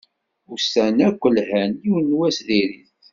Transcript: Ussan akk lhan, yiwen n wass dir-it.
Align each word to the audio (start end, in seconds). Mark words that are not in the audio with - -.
Ussan 0.53 0.97
akk 1.07 1.21
lhan, 1.35 1.71
yiwen 1.81 2.07
n 2.11 2.15
wass 2.17 2.37
dir-it. 2.47 2.89